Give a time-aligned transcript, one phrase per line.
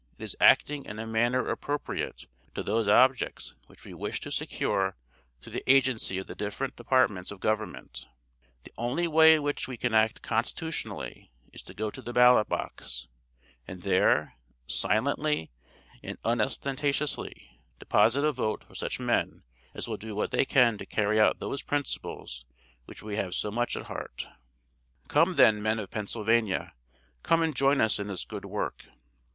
[0.17, 4.97] It is _acting in a manner appropriate to those objects which we wish to secure
[5.39, 8.07] through the agency of the different departments of Government_.
[8.63, 12.49] The only way in which we can act constitutionally, is to go to the ballot
[12.49, 13.09] box,
[13.67, 14.33] and there,
[14.65, 15.51] silently
[16.03, 19.43] and unostentatiously, deposit a vote for such men
[19.75, 22.43] as will do what they can to carry out those principles
[22.85, 24.29] which we have so much at heart.
[25.07, 26.73] "Come, then, men of Pennsylvania,
[27.21, 28.87] come and join us in this good work.